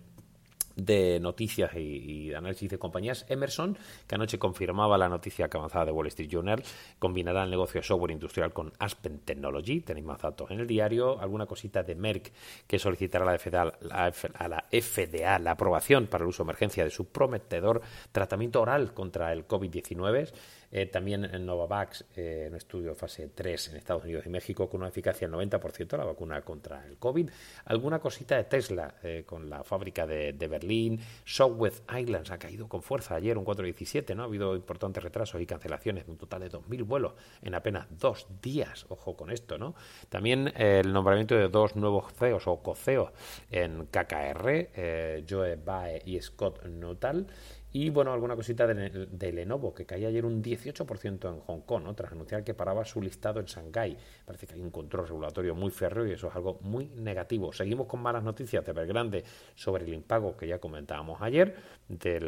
de 0.75 1.19
noticias 1.19 1.71
y, 1.75 2.33
análisis 2.33 2.69
de 2.69 2.77
compañías, 2.77 3.25
Emerson, 3.29 3.77
que 4.07 4.15
anoche 4.15 4.39
confirmaba 4.39 4.97
la 4.97 5.09
noticia 5.09 5.49
que 5.49 5.57
avanzaba 5.57 5.85
de 5.85 5.91
Wall 5.91 6.07
Street 6.07 6.29
Journal, 6.29 6.63
combinará 6.99 7.43
el 7.43 7.49
negocio 7.49 7.81
de 7.81 7.87
software 7.87 8.11
industrial 8.11 8.53
con 8.53 8.73
Aspen 8.79 9.19
Technology, 9.19 9.81
tenéis 9.81 10.05
más 10.05 10.21
datos 10.21 10.49
en 10.51 10.59
el 10.59 10.67
diario, 10.67 11.19
alguna 11.19 11.45
cosita 11.45 11.83
de 11.83 11.95
Merck 11.95 12.31
que 12.67 12.79
solicitará 12.79 13.25
a 13.25 13.31
la 13.31 13.37
FDA 13.37 13.65
la, 13.81 14.13
a 14.35 14.47
la, 14.47 14.65
FDA 14.71 15.39
la 15.39 15.51
aprobación 15.51 16.07
para 16.07 16.23
el 16.23 16.29
uso 16.29 16.43
de 16.43 16.47
emergencia 16.47 16.83
de 16.83 16.89
su 16.89 17.05
prometedor 17.05 17.81
tratamiento 18.11 18.61
oral 18.61 18.93
contra 18.93 19.31
el 19.31 19.47
COVID-19. 19.47 20.31
Eh, 20.75 20.87
también 20.87 21.23
en 21.23 21.45
Novavax, 21.45 22.03
eh, 22.15 22.47
un 22.49 22.57
estudio 22.57 22.95
fase 22.95 23.29
3 23.29 23.69
en 23.69 23.75
Estados 23.75 24.05
Unidos 24.05 24.25
y 24.25 24.29
México 24.29 24.67
con 24.67 24.81
una 24.81 24.89
eficacia 24.89 25.27
del 25.27 25.37
90% 25.37 25.95
la 25.97 26.03
vacuna 26.03 26.41
contra 26.41 26.83
el 26.87 26.97
COVID. 26.97 27.29
Alguna 27.65 27.99
cosita 27.99 28.37
de 28.37 28.45
Tesla 28.45 28.95
eh, 29.03 29.21
con 29.23 29.51
la 29.51 29.63
fábrica 29.63 30.07
de, 30.07 30.33
Berlín. 30.33 30.99
Southwest 31.25 31.83
Islands 31.91 32.31
ha 32.31 32.39
caído 32.39 32.67
con 32.67 32.81
fuerza 32.81 33.13
ayer, 33.13 33.37
un 33.37 33.45
4,17, 33.45 34.15
¿no? 34.15 34.23
Ha 34.23 34.25
habido 34.25 34.55
importantes 34.55 35.03
retrasos 35.03 35.39
y 35.39 35.45
cancelaciones 35.45 36.07
de 36.07 36.11
un 36.11 36.17
total 36.17 36.41
de 36.41 36.49
2.000 36.49 36.83
vuelos 36.83 37.13
en 37.43 37.53
apenas 37.53 37.85
dos 37.99 38.25
días. 38.41 38.87
Ojo 38.89 39.15
con 39.15 39.29
esto, 39.29 39.59
¿no? 39.59 39.75
También 40.09 40.51
el 40.57 40.91
nombramiento 40.91 41.35
de 41.35 41.49
dos 41.49 41.75
nuevos 41.75 42.11
CEOs 42.13 42.47
o 42.47 42.63
COCEOs 42.63 43.11
en 43.51 43.85
KKR, 43.85 45.23
Joe 45.29 45.55
Bae 45.55 46.01
y 46.03 46.19
Scott 46.19 46.65
Nuttall. 46.65 47.27
Y 47.75 47.89
bueno, 47.89 48.13
alguna 48.13 48.35
cosita 48.35 48.67
de, 48.67 49.07
de, 49.07 49.31
Lenovo, 49.33 49.73
que 49.73 49.83
caía 49.83 50.07
ayer 50.07 50.23
un 50.25 50.43
18% 50.43 51.27
en 51.27 51.39
Hong 51.39 51.61
Kong, 51.61 51.83
¿no? 51.83 51.95
tras 51.95 52.11
anunciar 52.11 52.43
que 52.43 52.53
paraba 52.53 52.85
su 52.85 53.01
listado 53.01 53.39
en 53.39 53.47
Shanghái. 53.47 53.97
Parece 54.25 54.45
que 54.45 54.53
hay 54.53 54.61
un 54.61 54.69
control 54.69 55.07
regulatorio 55.07 55.55
muy 55.55 55.71
férreo 55.71 56.05
y 56.05 56.11
eso 56.11 56.27
es 56.27 56.35
algo 56.35 56.59
muy 56.61 56.85
negativo. 56.89 57.51
Seguimos 57.51 57.87
con 57.87 57.99
malas 57.99 58.23
noticias 58.23 58.63
de 58.63 58.71
Evergrande 58.71 59.23
sobre 59.55 59.85
el 59.85 59.93
impago 59.93 60.37
que 60.37 60.47
ya 60.47 60.59
comentábamos 60.59 61.19
ayer, 61.21 61.55
de 61.89 62.19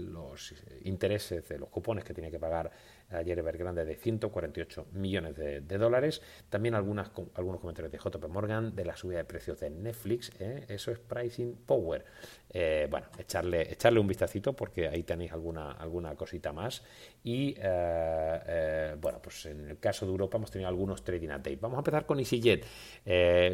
los 0.00 0.54
intereses, 0.84 1.46
de 1.46 1.58
los 1.58 1.68
cupones 1.68 2.02
que 2.02 2.14
tiene 2.14 2.30
que 2.30 2.38
pagar 2.38 2.70
ayer 3.14 3.38
Evergrande 3.38 3.84
de 3.84 3.96
148 3.96 4.86
millones 4.92 5.36
de, 5.36 5.60
dólares. 5.78 6.22
También 6.48 6.74
algunas, 6.74 7.10
algunos 7.34 7.60
comentarios 7.60 7.92
de 7.92 7.98
JP 7.98 8.28
Morgan 8.28 8.74
de 8.74 8.84
la 8.84 8.96
subida 8.96 9.18
de 9.18 9.24
precios 9.24 9.60
de 9.60 9.70
Netflix. 9.70 10.30
¿eh? 10.38 10.64
Eso 10.68 10.90
es 10.90 10.98
pricing 10.98 11.56
power. 11.66 12.04
Eh, 12.50 12.86
bueno, 12.90 13.06
echarle, 13.18 13.72
echarle 13.72 13.98
un 13.98 14.06
vistacito 14.06 14.52
porque 14.52 14.88
ahí 14.88 15.02
tenéis 15.02 15.32
alguna, 15.32 15.72
alguna 15.72 16.14
cosita 16.14 16.52
más. 16.52 16.82
Y 17.24 17.54
eh, 17.58 18.96
bueno, 19.00 19.20
pues 19.22 19.46
en 19.46 19.68
el 19.68 19.78
caso 19.78 20.06
de 20.06 20.12
Europa 20.12 20.36
hemos 20.36 20.50
tenido 20.50 20.68
algunos 20.68 21.02
trading 21.02 21.28
updates. 21.28 21.60
Vamos 21.60 21.76
a 21.76 21.80
empezar 21.80 22.06
con 22.06 22.18
EasyJet. 22.18 22.64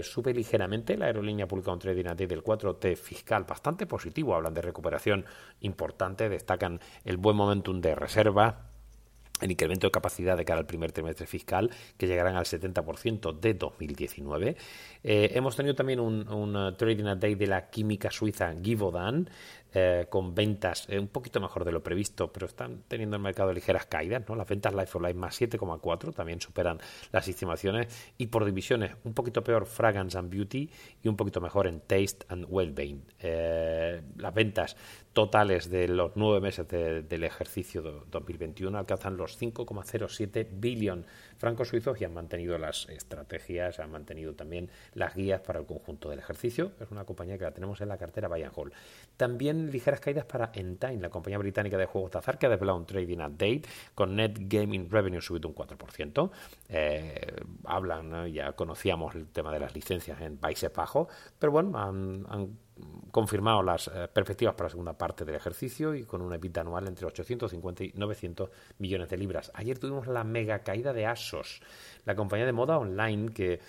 sube 0.03 0.35
ligeramente. 0.35 0.97
La 0.97 1.07
aerolínea 1.07 1.47
publica 1.47 1.73
un 1.73 1.79
trading 1.79 2.05
update 2.05 2.27
del 2.27 2.43
4T 2.43 2.97
fiscal 2.97 3.45
bastante 3.45 3.87
positivo. 3.87 4.35
Hablan 4.35 4.55
de 4.55 4.63
recuperación 4.63 5.25
importante. 5.61 6.29
Destacan 6.29 6.81
el 7.05 7.17
buen 7.17 7.37
momentum 7.37 7.81
de 7.81 7.95
reserva 7.95 8.68
el 9.41 9.51
incremento 9.51 9.87
de 9.87 9.91
capacidad 9.91 10.37
de 10.37 10.45
cara 10.45 10.61
al 10.61 10.67
primer 10.67 10.93
trimestre 10.93 11.27
fiscal, 11.27 11.71
que 11.97 12.07
llegarán 12.07 12.37
al 12.37 12.45
70% 12.45 13.39
de 13.39 13.55
2019. 13.55 14.57
Eh, 15.05 15.31
hemos 15.35 15.57
tenido 15.57 15.75
también 15.75 16.01
un, 16.01 16.29
un 16.29 16.77
trading 16.77 17.19
day 17.19 17.35
de 17.35 17.47
la 17.47 17.71
química 17.71 18.11
suiza 18.11 18.55
Givaudan, 18.63 19.29
eh, 19.81 20.07
con 20.09 20.35
ventas 20.35 20.87
eh, 20.89 20.99
un 20.99 21.07
poquito 21.09 21.41
mejor 21.41 21.65
de 21.65 21.71
lo 21.71 21.83
previsto, 21.83 22.33
pero 22.33 22.47
están 22.47 22.83
teniendo 22.89 23.17
el 23.17 23.23
mercado 23.23 23.53
ligeras 23.53 23.87
caídas. 23.87 24.25
¿no? 24.29 24.35
Las 24.35 24.49
ventas 24.49 24.75
Life 24.75 24.87
for 24.87 25.01
Life 25.03 25.15
más 25.15 25.41
7,4 25.41 26.13
también 26.13 26.41
superan 26.41 26.81
las 27.13 27.29
estimaciones. 27.29 27.87
Y 28.19 28.27
por 28.27 28.45
divisiones, 28.45 28.97
un 29.05 29.15
poquito 29.15 29.45
peor 29.45 29.67
Fragrance 29.67 30.19
and 30.19 30.31
Beauty 30.31 30.69
y 31.03 31.09
un 31.09 31.17
poquito 31.17 31.41
mejor 31.41 31.69
en 31.69 31.81
Taste 31.81 32.27
and 32.29 32.47
Wellbeing. 32.49 33.05
Eh, 33.21 34.03
las 34.17 34.35
ventas 34.35 34.77
totales 35.13 35.71
de 35.71 35.89
los 35.89 36.13
nueve 36.17 36.41
meses 36.41 36.67
de, 36.69 37.03
del 37.03 37.25
ejercicio 37.25 37.83
de 37.83 37.93
2021 38.11 38.77
alcanzan 38.79 39.17
los 39.17 39.41
5,07 39.41 40.47
billones 40.51 41.07
francos 41.39 41.69
suizos 41.69 42.01
y 42.01 42.05
han 42.05 42.13
mantenido 42.13 42.59
las 42.59 42.89
estrategias, 42.89 43.79
han 43.79 43.91
mantenido 43.91 44.35
también 44.35 44.71
las 44.95 45.15
guías 45.15 45.41
para 45.41 45.61
el 45.61 45.67
conjunto 45.67 46.11
del 46.11 46.19
ejercicio. 46.19 46.73
Es 46.81 46.91
una 46.91 47.05
compañía 47.05 47.39
que 47.39 47.45
la 47.45 47.53
tenemos 47.53 47.81
en 47.81 47.89
la 47.89 47.97
cartera 47.97 48.29
Buy 48.29 48.43
and 48.43 48.53
Hold. 48.55 48.73
Ligeras 49.71 50.01
caídas 50.01 50.25
para 50.25 50.51
Entine, 50.55 51.01
la 51.01 51.11
compañía 51.11 51.39
británica 51.39 51.77
de 51.77 51.87
juegos 51.87 52.11
de 52.13 52.19
azar 52.19 52.39
que 52.39 52.47
ha 52.47 52.49
desvelado 52.49 52.79
un 52.79 52.87
trading 52.87 53.19
update 53.19 53.63
con 53.95 54.17
net 54.17 54.37
gaming 54.39 54.91
revenue 54.91 55.21
subido 55.21 55.49
un 55.49 55.55
4%. 55.55 56.31
Eh, 56.69 57.37
hablan, 57.65 58.33
ya 58.33 58.53
conocíamos 58.53 59.15
el 59.15 59.29
tema 59.29 59.53
de 59.53 59.61
las 59.61 59.75
licencias 59.75 60.21
en 60.21 60.37
Países 60.39 60.73
Bajos, 60.73 61.09
pero 61.39 61.53
bueno, 61.53 61.79
han, 61.79 62.27
han 62.29 62.59
confirmado 63.11 63.63
las 63.63 63.89
eh, 63.89 64.09
perspectivas 64.13 64.55
para 64.55 64.67
la 64.67 64.71
segunda 64.71 64.93
parte 64.97 65.25
del 65.25 65.35
ejercicio 65.35 65.95
y 65.95 66.05
con 66.05 66.23
una 66.23 66.37
EBITDA 66.37 66.61
anual 66.61 66.87
entre 66.87 67.07
850 67.07 67.85
y 67.85 67.93
900 67.95 68.51
millones 68.79 69.09
de 69.09 69.17
libras. 69.17 69.51
Ayer 69.55 69.79
tuvimos 69.79 70.07
la 70.07 70.25
mega 70.25 70.61
caída 70.61 70.93
de 70.93 71.07
ASOS, 71.07 71.61
la 72.05 72.15
compañía 72.15 72.47
de 72.47 72.53
moda 72.53 72.79
online 72.79 73.33
que 73.33 73.61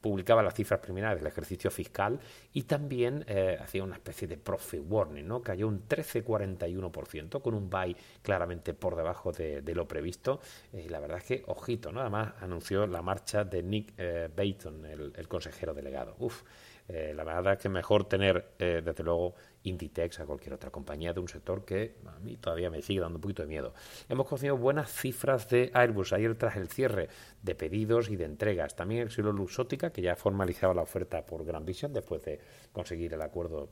publicaba 0.00 0.42
las 0.42 0.54
cifras 0.54 0.80
preliminares 0.80 1.18
del 1.18 1.26
ejercicio 1.26 1.70
fiscal 1.70 2.18
y 2.52 2.62
también 2.62 3.24
eh, 3.26 3.58
hacía 3.60 3.82
una 3.82 3.96
especie 3.96 4.28
de 4.28 4.36
profit 4.36 4.82
warning, 4.86 5.26
¿no? 5.26 5.42
Cayó 5.42 5.68
un 5.68 5.88
13,41% 5.88 7.42
con 7.42 7.54
un 7.54 7.68
buy 7.68 7.96
claramente 8.22 8.74
por 8.74 8.96
debajo 8.96 9.32
de, 9.32 9.62
lo 9.74 9.88
previsto. 9.88 10.40
Eh, 10.72 10.84
y 10.86 10.88
la 10.88 11.00
verdad 11.00 11.18
es 11.18 11.24
que, 11.24 11.42
ojito, 11.46 11.92
¿no? 11.92 12.00
Además 12.00 12.34
anunció 12.40 12.86
la 12.86 13.02
marcha 13.02 13.44
de 13.44 13.62
Nick 13.62 13.94
eh, 13.98 14.28
Baton, 14.34 14.84
el, 14.86 15.12
el, 15.16 15.28
consejero 15.28 15.74
delegado. 15.74 16.16
Uf, 16.18 16.42
eh, 16.88 17.12
la 17.14 17.24
verdad 17.24 17.54
es 17.54 17.58
que 17.58 17.68
mejor 17.68 18.08
tener, 18.08 18.52
eh, 18.58 18.80
desde 18.84 19.02
luego, 19.02 19.34
Inditex 19.64 20.20
a 20.20 20.26
cualquier 20.26 20.54
otra 20.54 20.70
compañía 20.70 21.12
de 21.12 21.18
un 21.18 21.28
sector 21.28 21.64
que 21.64 21.96
a 22.06 22.18
mí 22.20 22.36
todavía 22.36 22.70
me 22.70 22.80
sigue 22.82 23.00
dando 23.00 23.16
un 23.16 23.22
poquito 23.22 23.42
de 23.42 23.48
miedo. 23.48 23.74
Hemos 24.08 24.28
conocido 24.28 24.56
buenas 24.56 24.92
cifras 24.92 25.48
de 25.48 25.70
Airbus 25.74 26.12
ayer 26.12 26.36
tras 26.36 26.56
el 26.56 26.68
cierre 26.68 27.08
de 27.42 27.54
pedidos 27.56 28.08
y 28.08 28.16
de 28.16 28.26
entregas. 28.26 28.76
También 28.76 29.00
el 29.00 29.06
Exilo 29.08 29.32
Luxótica, 29.32 29.90
que 29.90 30.02
ya 30.02 30.12
ha 30.12 30.16
formalizado 30.16 30.74
la 30.74 30.82
oferta 30.82 31.26
por 31.26 31.44
Grand 31.44 31.66
Vision 31.66 31.92
después 31.92 32.24
de 32.24 32.38
conseguir 32.72 33.14
el 33.14 33.22
acuerdo 33.22 33.68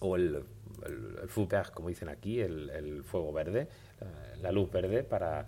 o 0.00 0.14
el, 0.14 0.44
el, 0.86 1.18
el 1.22 1.72
como 1.72 1.88
dicen 1.88 2.10
aquí, 2.10 2.40
el, 2.40 3.02
fuego 3.04 3.32
verde, 3.32 3.68
la, 4.00 4.36
la 4.42 4.52
luz 4.52 4.70
verde 4.70 5.02
para 5.02 5.46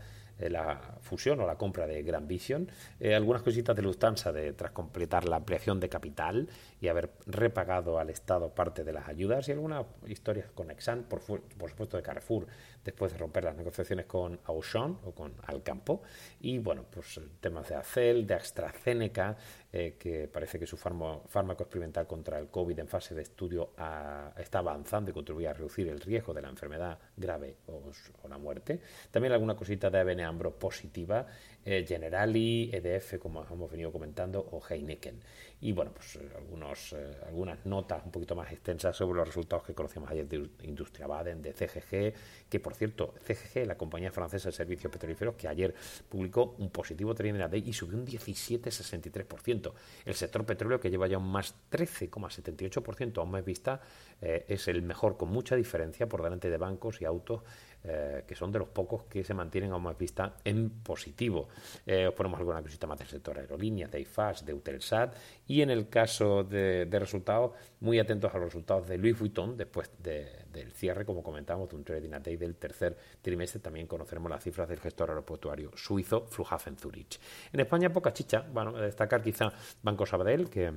la 0.49 0.97
fusión 1.00 1.40
o 1.40 1.47
la 1.47 1.56
compra 1.56 1.87
de 1.87 2.02
Grand 2.02 2.26
Vision, 2.26 2.70
eh, 3.00 3.14
algunas 3.14 3.42
cositas 3.42 3.76
de 3.76 3.82
Lufthansa 3.82 4.32
de, 4.32 4.52
tras 4.52 4.70
completar 4.70 5.28
la 5.28 5.37
ampliación 5.37 5.80
de 5.80 5.88
capital 5.88 6.49
y 6.80 6.88
haber 6.88 7.11
repagado 7.26 7.99
al 7.99 8.09
Estado 8.11 8.54
parte 8.54 8.85
de 8.85 8.92
las 8.92 9.09
ayudas 9.09 9.49
y 9.49 9.52
algunas 9.52 9.85
historias 10.06 10.50
con 10.54 10.70
Exxon, 10.70 11.02
por, 11.02 11.20
por 11.20 11.70
supuesto 11.70 11.97
de 11.97 12.02
Carrefour, 12.02 12.47
después 12.84 13.12
de 13.12 13.18
romper 13.18 13.44
las 13.44 13.56
negociaciones 13.56 14.06
con 14.06 14.38
Auchan 14.44 14.99
o 15.04 15.12
con 15.12 15.34
Alcampo 15.46 16.02
y 16.40 16.58
bueno, 16.58 16.84
pues 16.90 17.20
temas 17.40 17.68
de 17.68 17.75
Acel, 17.76 18.26
de 18.26 18.34
AstraZeneca, 18.34 19.37
eh, 19.72 19.96
que 19.99 20.26
parece 20.26 20.58
que 20.58 20.66
su 20.66 20.76
fármaco 20.76 21.62
experimental 21.62 22.06
contra 22.06 22.38
el 22.38 22.49
COVID 22.49 22.78
en 22.78 22.88
fase 22.88 23.14
de 23.14 23.22
estudio 23.22 23.72
a, 23.76 24.32
está 24.38 24.58
avanzando 24.58 25.10
y 25.10 25.14
contribuye 25.14 25.46
a 25.46 25.52
reducir 25.52 25.87
el 25.88 26.00
riesgo 26.00 26.34
de 26.34 26.42
la 26.42 26.49
enfermedad 26.49 26.99
grave 27.16 27.58
o, 27.66 27.80
la 28.28 28.38
muerte. 28.38 28.80
También 29.10 29.32
alguna 29.32 29.56
cosita 29.56 29.90
de 29.90 29.99
ABN 29.99 30.20
Ambro 30.20 30.58
positiva, 30.58 31.26
eh, 31.64 31.84
Generali, 31.87 32.70
EDF, 32.72 33.18
como 33.18 33.44
hemos 33.44 33.70
venido 33.70 33.92
comentando, 33.92 34.40
o 34.40 34.60
Heineken. 34.60 35.20
Y 35.60 35.72
bueno, 35.72 35.92
pues 35.92 36.16
eh, 36.16 36.30
algunos, 36.37 36.94
algunas 37.26 37.64
notas 37.66 38.04
un 38.04 38.10
poquito 38.10 38.34
más 38.34 38.50
extensas 38.52 38.96
sobre 38.96 39.18
los 39.18 39.28
resultados 39.28 39.64
que 39.64 39.75
conocíamos 39.75 40.10
ayer 40.10 40.26
de 40.26 40.49
Industria 40.62 41.06
Baden, 41.06 41.42
de 41.42 41.52
CGG, 41.52 42.14
que 42.49 42.60
por 42.60 42.69
cierto, 42.74 43.14
CGG, 43.24 43.66
la 43.66 43.76
compañía 43.76 44.10
francesa 44.10 44.48
de 44.48 44.52
servicios 44.54 44.92
petrolíferos, 44.92 45.34
que 45.34 45.48
ayer 45.48 45.74
publicó 46.08 46.54
un 46.58 46.70
positivo 46.70 47.14
day 47.14 47.62
y 47.66 47.72
subió 47.72 47.98
un 47.98 48.06
17,63%. 48.06 49.72
El 50.04 50.14
sector 50.14 50.44
petróleo, 50.44 50.80
que 50.80 50.90
lleva 50.90 51.06
ya 51.06 51.18
un 51.18 51.30
más 51.30 51.54
13,78% 51.70 53.18
a 53.18 53.22
un 53.22 53.30
mes 53.30 53.44
vista, 53.44 53.80
eh, 54.20 54.44
es 54.48 54.68
el 54.68 54.82
mejor 54.82 55.16
con 55.16 55.30
mucha 55.30 55.56
diferencia 55.56 56.08
por 56.08 56.22
delante 56.22 56.50
de 56.50 56.56
bancos 56.56 57.00
y 57.00 57.04
autos 57.04 57.42
eh, 57.82 58.25
que 58.26 58.34
son 58.34 58.52
de 58.52 58.58
los 58.58 58.68
pocos 58.68 59.04
que 59.04 59.25
se 59.25 59.32
mantienen 59.32 59.72
a 59.72 59.78
más 59.78 59.96
vista 59.96 60.37
en 60.44 60.68
positivo. 60.82 61.49
Eh, 61.87 62.06
os 62.06 62.14
ponemos 62.14 62.38
alguna 62.38 62.62
cosita 62.62 62.87
más 62.87 62.99
del 62.99 63.08
sector 63.08 63.38
aerolínea, 63.38 63.88
de 63.88 64.00
IFAS, 64.00 64.44
de 64.44 64.52
Eutelsat 64.52 65.16
y 65.46 65.62
en 65.62 65.70
el 65.70 65.88
caso 65.88 66.44
de, 66.44 66.87
resultados, 66.90 67.52
muy 67.80 67.99
atentos 67.99 68.34
a 68.34 68.38
los 68.38 68.46
resultados 68.46 68.87
de 68.87 68.99
Louis 68.99 69.18
Vuitton 69.18 69.56
después 69.56 69.90
del 69.99 70.72
cierre, 70.72 71.06
como 71.06 71.22
comentábamos, 71.22 71.70
de 71.70 71.76
un 71.76 71.84
trading 71.84 72.12
a 72.12 72.20
day 72.20 72.37
del 72.37 72.56
tercer 72.56 72.96
trimestre. 73.22 73.60
También 73.60 73.87
conoceremos 73.87 74.30
las 74.30 74.44
cifras 74.44 74.68
del 74.68 74.80
gestor 74.80 75.08
aeroportuario 75.08 75.70
suizo 75.75 76.26
Flughafen 76.26 76.76
Zurich. 76.76 77.18
En 77.52 77.60
España, 77.60 77.90
poca 77.90 78.12
chicha. 78.12 78.44
Bueno, 78.52 78.72
destacar 78.72 79.22
quizá 79.22 79.52
Banco 79.82 80.04
Sabadell, 80.04 80.50
que 80.50 80.70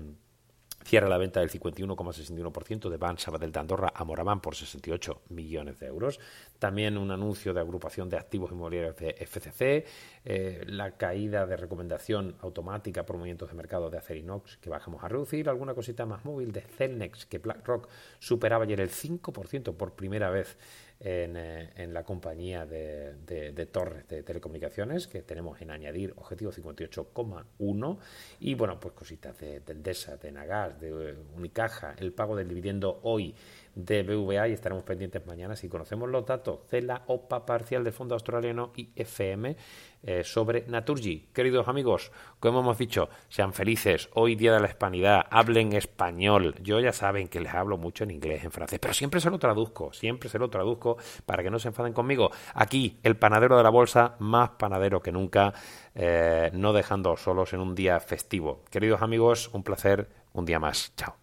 Cierra 0.84 1.08
la 1.08 1.18
venta 1.18 1.40
del 1.40 1.50
51,61% 1.50 2.90
de 2.90 2.98
Ban 2.98 3.18
Sabadell 3.18 3.52
de 3.52 3.60
Andorra 3.60 3.94
a 3.96 4.04
Moraván 4.04 4.42
por 4.42 4.56
68 4.56 5.22
millones 5.30 5.80
de 5.80 5.88
euros. 5.88 6.20
También 6.60 6.98
un 6.98 7.12
anuncio 7.12 7.54
de 7.54 7.62
agrupación 7.62 8.10
de 8.10 8.18
activos 8.18 8.52
inmobiliarios 8.52 8.96
de 8.98 9.16
FCC. 9.26 9.86
Eh, 10.26 10.64
la 10.68 10.92
caída 10.92 11.46
de 11.46 11.56
recomendación 11.56 12.36
automática 12.42 13.06
por 13.06 13.18
movimientos 13.18 13.50
de 13.50 13.56
mercado 13.56 13.90
de 13.90 13.98
Acerinox 13.98 14.58
que 14.58 14.70
bajamos 14.70 15.04
a 15.04 15.08
reducir. 15.08 15.50
Alguna 15.50 15.74
cosita 15.74 16.06
más 16.06 16.26
móvil 16.26 16.52
de 16.52 16.62
Celnex 16.62 17.26
que 17.26 17.38
BlackRock 17.38 17.88
superaba 18.20 18.66
ayer 18.66 18.82
el 18.82 18.90
5% 18.90 19.76
por 19.76 19.94
primera 19.94 20.30
vez 20.30 20.58
eh, 21.06 21.70
en, 21.76 21.94
la 21.94 22.04
compañía 22.04 22.66
de, 22.66 23.68
torres 23.72 24.08
de 24.08 24.24
telecomunicaciones 24.24 25.08
que 25.08 25.22
tenemos 25.22 25.62
en 25.62 25.72
añadir 25.72 26.14
objetivo 26.16 26.52
58,1 26.52 27.98
y 28.40 28.56
bueno 28.56 28.80
pues 28.80 28.94
cositas 28.94 29.38
de, 29.40 29.60
de 29.60 29.74
Endesa, 29.74 30.18
de 30.18 30.32
Nagas, 30.32 30.80
de 30.80 31.16
Unicaja, 31.36 31.96
el 32.00 32.14
pago 32.14 32.36
del 32.36 32.48
dividendo 32.48 33.00
hoy 33.04 33.36
de 33.76 34.04
BVA 34.04 34.48
y 34.48 34.54
estaremos 34.54 34.84
pendientes 34.84 35.26
mañana 35.26 35.56
si 35.56 35.68
conocemos 35.68 36.10
los 36.10 36.26
datos 36.26 36.68
de 36.70 36.82
la 36.82 37.04
OPA 37.08 37.46
parcial 37.46 37.84
del 37.84 37.94
Fondo 37.94 38.16
Australiano 38.16 38.72
y 38.76 38.90
FM 38.96 39.56
eh, 40.04 40.24
sobre 40.24 40.66
Naturgy. 40.68 41.30
Queridos 41.34 41.68
amigos, 41.68 42.12
como 42.40 42.60
hemos 42.60 42.78
dicho, 42.78 43.10
sean 43.30 43.54
felices. 43.54 44.10
Hoy 44.14 44.36
día 44.36 44.54
de 44.54 44.60
la 44.60 44.68
hispanidad, 44.68 45.26
hablen 45.30 45.74
español. 45.74 46.56
Yo 46.62 46.80
ya 46.80 46.92
saben 46.92 47.28
que 47.28 47.40
les 47.40 47.54
hablo 47.54 47.78
mucho 47.78 48.04
en 48.04 48.12
inglés, 48.12 48.44
en 48.44 48.52
francés, 48.52 48.80
pero 48.80 48.94
siempre 48.94 49.22
se 49.22 49.30
lo 49.30 49.40
traduzco, 49.40 49.94
siempre 49.94 50.30
se 50.30 50.40
lo 50.40 50.50
traduzco 50.50 50.98
para 51.26 51.42
que 51.42 51.50
no 51.50 51.58
se 51.58 51.70
enfaden 51.70 51.94
conmigo. 51.94 52.32
Aquí, 52.54 53.00
el 53.04 53.16
panadero 53.16 53.58
de 53.58 53.64
la 53.64 53.70
bolsa, 53.70 54.16
más 54.20 54.52
panadero 54.52 55.02
que 55.02 55.12
nunca, 55.12 55.54
eh, 55.96 56.52
no 56.54 56.74
dejando 56.74 57.16
solos 57.16 57.54
en 57.54 57.62
un 57.62 57.74
día 57.74 58.00
festivo. 58.00 58.64
Queridos 58.70 59.02
amigos, 59.02 59.50
un 59.54 59.64
placer, 59.64 60.10
un 60.34 60.46
día 60.46 60.60
más. 60.60 60.94
Chao. 60.98 61.23